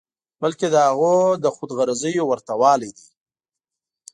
[0.41, 3.07] بلکې د هغوی د خود غرضیو ورته والی دی.